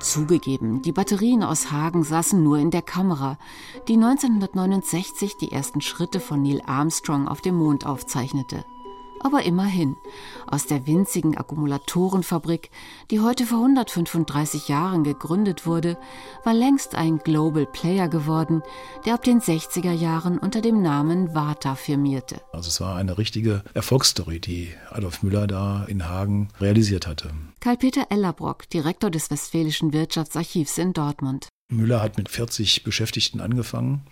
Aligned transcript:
Zugegeben, 0.00 0.82
die 0.82 0.92
Batterien 0.92 1.42
aus 1.42 1.72
Hagen 1.72 2.04
saßen 2.04 2.42
nur 2.42 2.58
in 2.58 2.70
der 2.70 2.82
Kamera, 2.82 3.38
die 3.88 3.94
1969 3.94 5.36
die 5.36 5.50
ersten 5.50 5.80
Schritte 5.80 6.20
von 6.20 6.42
Neil 6.42 6.62
Armstrong 6.66 7.26
auf 7.26 7.40
dem 7.40 7.56
Mond 7.56 7.86
aufzeichnete. 7.86 8.64
Aber 9.24 9.42
immerhin, 9.42 9.96
aus 10.46 10.66
der 10.66 10.86
winzigen 10.86 11.34
Akkumulatorenfabrik, 11.38 12.70
die 13.10 13.20
heute 13.20 13.46
vor 13.46 13.60
135 13.60 14.68
Jahren 14.68 15.02
gegründet 15.02 15.64
wurde, 15.64 15.96
war 16.44 16.52
längst 16.52 16.94
ein 16.94 17.16
Global 17.16 17.64
Player 17.64 18.08
geworden, 18.08 18.62
der 19.06 19.14
ab 19.14 19.24
den 19.24 19.40
60er 19.40 19.92
Jahren 19.92 20.38
unter 20.38 20.60
dem 20.60 20.82
Namen 20.82 21.34
Vata 21.34 21.74
firmierte. 21.74 22.42
Also 22.52 22.68
es 22.68 22.82
war 22.82 22.96
eine 22.96 23.16
richtige 23.16 23.64
Erfolgsstory, 23.72 24.40
die 24.40 24.68
Adolf 24.90 25.22
Müller 25.22 25.46
da 25.46 25.84
in 25.84 26.06
Hagen 26.06 26.48
realisiert 26.60 27.06
hatte. 27.06 27.30
Karl-Peter 27.60 28.08
Ellerbrock, 28.10 28.68
Direktor 28.68 29.10
des 29.10 29.30
Westfälischen 29.30 29.94
Wirtschaftsarchivs 29.94 30.76
in 30.76 30.92
Dortmund. 30.92 31.48
Müller 31.70 32.02
hat 32.02 32.18
mit 32.18 32.28
40 32.28 32.84
Beschäftigten 32.84 33.40
angefangen 33.40 34.04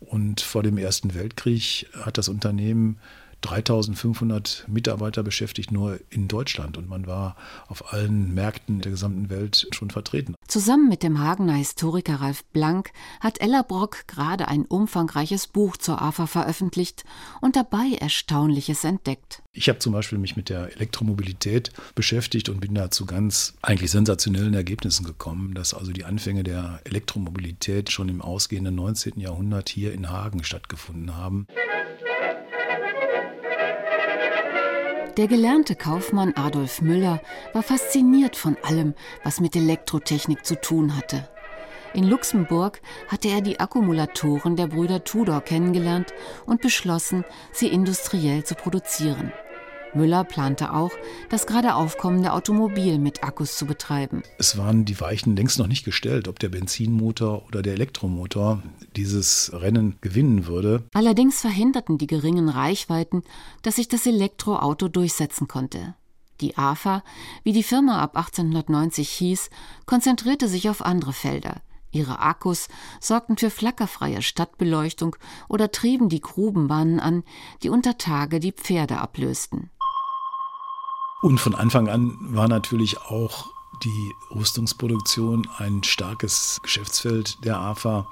und 0.00 0.42
vor 0.42 0.62
dem 0.62 0.76
Ersten 0.76 1.14
Weltkrieg 1.14 1.88
hat 1.98 2.18
das 2.18 2.28
Unternehmen 2.28 2.98
3500 3.44 4.64
Mitarbeiter 4.68 5.22
beschäftigt 5.22 5.70
nur 5.70 6.00
in 6.08 6.28
Deutschland 6.28 6.78
und 6.78 6.88
man 6.88 7.06
war 7.06 7.36
auf 7.68 7.92
allen 7.92 8.32
Märkten 8.32 8.80
der 8.80 8.90
gesamten 8.90 9.28
Welt 9.28 9.68
schon 9.72 9.90
vertreten. 9.90 10.34
Zusammen 10.48 10.88
mit 10.88 11.02
dem 11.02 11.18
Hagener 11.18 11.54
Historiker 11.54 12.16
Ralf 12.16 12.44
Blank 12.46 12.90
hat 13.20 13.40
Ella 13.40 13.62
Brock 13.62 14.06
gerade 14.06 14.48
ein 14.48 14.64
umfangreiches 14.64 15.46
Buch 15.46 15.76
zur 15.76 16.00
AFA 16.00 16.26
veröffentlicht 16.26 17.04
und 17.42 17.56
dabei 17.56 17.98
Erstaunliches 18.00 18.84
entdeckt. 18.84 19.42
Ich 19.52 19.68
habe 19.68 19.78
zum 19.78 19.92
Beispiel 19.92 20.18
mich 20.18 20.36
mit 20.36 20.48
der 20.48 20.74
Elektromobilität 20.74 21.70
beschäftigt 21.94 22.48
und 22.48 22.60
bin 22.60 22.74
da 22.74 22.90
zu 22.90 23.04
ganz 23.06 23.54
eigentlich 23.62 23.90
sensationellen 23.90 24.54
Ergebnissen 24.54 25.04
gekommen, 25.04 25.54
dass 25.54 25.74
also 25.74 25.92
die 25.92 26.04
Anfänge 26.04 26.42
der 26.44 26.80
Elektromobilität 26.84 27.92
schon 27.92 28.08
im 28.08 28.22
ausgehenden 28.22 28.74
19. 28.74 29.20
Jahrhundert 29.20 29.68
hier 29.68 29.92
in 29.92 30.10
Hagen 30.10 30.42
stattgefunden 30.42 31.14
haben. 31.14 31.46
Der 35.16 35.28
gelernte 35.28 35.76
Kaufmann 35.76 36.34
Adolf 36.34 36.82
Müller 36.82 37.20
war 37.52 37.62
fasziniert 37.62 38.34
von 38.34 38.56
allem, 38.64 38.94
was 39.22 39.40
mit 39.40 39.54
Elektrotechnik 39.54 40.44
zu 40.44 40.60
tun 40.60 40.96
hatte. 40.96 41.28
In 41.92 42.02
Luxemburg 42.02 42.80
hatte 43.06 43.28
er 43.28 43.40
die 43.40 43.60
Akkumulatoren 43.60 44.56
der 44.56 44.66
Brüder 44.66 45.04
Tudor 45.04 45.40
kennengelernt 45.42 46.12
und 46.46 46.60
beschlossen, 46.60 47.24
sie 47.52 47.68
industriell 47.68 48.42
zu 48.42 48.56
produzieren. 48.56 49.32
Müller 49.94 50.24
plante 50.24 50.72
auch, 50.72 50.92
das 51.30 51.46
gerade 51.46 51.74
aufkommende 51.74 52.32
Automobil 52.32 52.98
mit 52.98 53.22
Akkus 53.24 53.56
zu 53.56 53.66
betreiben. 53.66 54.22
Es 54.38 54.56
waren 54.58 54.84
die 54.84 55.00
Weichen 55.00 55.36
längst 55.36 55.58
noch 55.58 55.66
nicht 55.66 55.84
gestellt, 55.84 56.28
ob 56.28 56.38
der 56.38 56.48
Benzinmotor 56.48 57.46
oder 57.46 57.62
der 57.62 57.74
Elektromotor 57.74 58.62
dieses 58.96 59.50
Rennen 59.52 59.96
gewinnen 60.00 60.46
würde. 60.46 60.84
Allerdings 60.94 61.40
verhinderten 61.40 61.98
die 61.98 62.06
geringen 62.06 62.48
Reichweiten, 62.48 63.22
dass 63.62 63.76
sich 63.76 63.88
das 63.88 64.06
Elektroauto 64.06 64.88
durchsetzen 64.88 65.48
konnte. 65.48 65.94
Die 66.40 66.58
AFA, 66.58 67.02
wie 67.42 67.52
die 67.52 67.62
Firma 67.62 68.00
ab 68.02 68.16
1890 68.16 69.08
hieß, 69.08 69.50
konzentrierte 69.86 70.48
sich 70.48 70.68
auf 70.68 70.84
andere 70.84 71.12
Felder. 71.12 71.60
Ihre 71.94 72.18
Akkus 72.18 72.68
sorgten 73.00 73.38
für 73.38 73.50
flackerfreie 73.50 74.20
Stadtbeleuchtung 74.20 75.14
oder 75.48 75.70
trieben 75.70 76.08
die 76.08 76.20
Grubenbahnen 76.20 76.98
an, 76.98 77.22
die 77.62 77.68
unter 77.68 77.98
Tage 77.98 78.40
die 78.40 78.52
Pferde 78.52 78.98
ablösten. 78.98 79.70
Und 81.24 81.38
von 81.38 81.54
Anfang 81.54 81.88
an 81.88 82.18
war 82.34 82.48
natürlich 82.48 83.00
auch 83.00 83.46
die 83.82 84.12
Rüstungsproduktion 84.34 85.48
ein 85.56 85.82
starkes 85.82 86.60
Geschäftsfeld 86.62 87.42
der 87.46 87.56
AFA. 87.56 88.06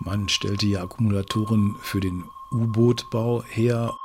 Man 0.00 0.28
stellte 0.28 0.66
ja 0.66 0.82
Akkumulatoren 0.82 1.76
für 1.82 2.00
den 2.00 2.24
U-Boot-Bau 2.50 3.44
her. 3.44 3.96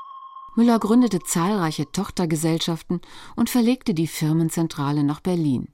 Müller 0.55 0.77
gründete 0.77 1.19
zahlreiche 1.23 1.91
Tochtergesellschaften 1.91 3.01
und 3.35 3.49
verlegte 3.49 3.95
die 3.95 4.05
Firmenzentrale 4.05 5.03
nach 5.03 5.19
Berlin. 5.19 5.69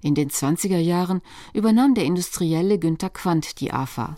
In 0.00 0.14
den 0.14 0.30
20er 0.30 0.78
Jahren 0.78 1.20
übernahm 1.52 1.94
der 1.94 2.04
Industrielle 2.04 2.78
Günter 2.78 3.10
Quandt 3.10 3.60
die 3.60 3.70
AFA. 3.70 4.16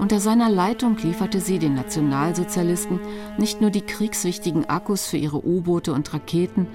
Unter 0.00 0.18
seiner 0.18 0.48
Leitung 0.48 0.96
lieferte 0.96 1.42
sie 1.42 1.58
den 1.58 1.74
Nationalsozialisten 1.74 2.98
nicht 3.36 3.60
nur 3.60 3.68
die 3.68 3.82
kriegswichtigen 3.82 4.64
Akkus 4.64 5.04
für 5.04 5.18
ihre 5.18 5.44
U-Boote 5.44 5.92
und 5.92 6.10
Raketen, 6.14 6.68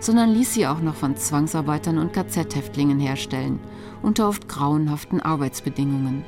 sondern 0.00 0.32
ließ 0.32 0.54
sie 0.54 0.66
auch 0.66 0.80
noch 0.80 0.96
von 0.96 1.16
Zwangsarbeitern 1.16 1.98
und 1.98 2.12
KZ-Häftlingen 2.12 2.98
herstellen, 2.98 3.60
unter 4.02 4.28
oft 4.28 4.48
grauenhaften 4.48 5.20
Arbeitsbedingungen. 5.20 6.24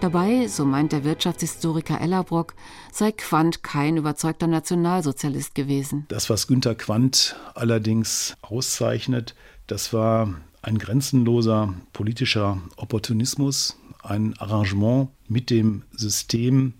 Dabei, 0.00 0.48
so 0.48 0.66
meint 0.66 0.92
der 0.92 1.02
Wirtschaftshistoriker 1.04 2.00
Ellerbrock, 2.00 2.54
sei 2.92 3.10
Quandt 3.12 3.62
kein 3.62 3.96
überzeugter 3.96 4.46
Nationalsozialist 4.46 5.54
gewesen. 5.54 6.04
Das, 6.08 6.28
was 6.28 6.46
Günter 6.46 6.74
Quandt 6.74 7.36
allerdings 7.54 8.36
auszeichnet, 8.42 9.34
das 9.66 9.94
war 9.94 10.34
ein 10.60 10.78
grenzenloser 10.78 11.72
politischer 11.94 12.60
Opportunismus, 12.76 13.78
ein 14.02 14.36
Arrangement 14.38 15.08
mit 15.26 15.48
dem 15.48 15.84
System 15.92 16.74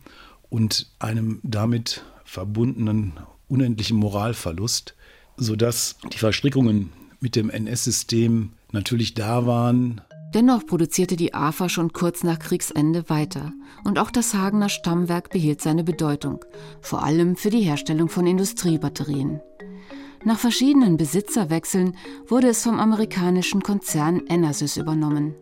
und 0.50 0.90
einem 0.98 1.40
damit 1.42 2.04
verbundenen 2.24 3.14
unendlichen 3.48 3.96
Moralverlust, 3.96 4.94
sodass 5.36 5.96
die 6.12 6.18
Verstrickungen 6.18 6.92
mit 7.20 7.36
dem 7.36 7.50
NS-System 7.50 8.52
natürlich 8.72 9.14
da 9.14 9.46
waren. 9.46 10.00
Dennoch 10.34 10.66
produzierte 10.66 11.16
die 11.16 11.32
AFA 11.32 11.68
schon 11.68 11.92
kurz 11.92 12.24
nach 12.24 12.40
Kriegsende 12.40 13.08
weiter 13.08 13.52
und 13.84 13.98
auch 13.98 14.10
das 14.10 14.34
Hagener 14.34 14.68
Stammwerk 14.68 15.30
behielt 15.30 15.62
seine 15.62 15.84
Bedeutung, 15.84 16.44
vor 16.80 17.04
allem 17.04 17.36
für 17.36 17.50
die 17.50 17.60
Herstellung 17.60 18.08
von 18.08 18.26
Industriebatterien. 18.26 19.40
Nach 20.24 20.38
verschiedenen 20.38 20.96
Besitzerwechseln 20.96 21.96
wurde 22.26 22.48
es 22.48 22.62
vom 22.62 22.80
amerikanischen 22.80 23.62
Konzern 23.62 24.22
Enersys 24.26 24.76
übernommen. 24.76 25.34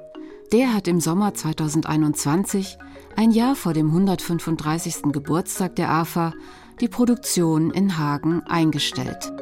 Der 0.52 0.74
hat 0.74 0.88
im 0.88 1.00
Sommer 1.00 1.32
2021, 1.32 2.76
ein 3.16 3.30
Jahr 3.30 3.54
vor 3.54 3.72
dem 3.72 3.86
135. 3.86 5.12
Geburtstag 5.12 5.76
der 5.76 5.90
AFA, 5.90 6.34
die 6.80 6.88
Produktion 6.88 7.70
in 7.70 7.96
Hagen 7.96 8.42
eingestellt. 8.42 9.32